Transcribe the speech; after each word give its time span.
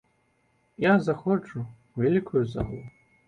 Я 0.85 0.93
заходжу 1.07 1.61
ў 1.63 2.09
вялікую 2.09 2.43
залу. 2.57 2.81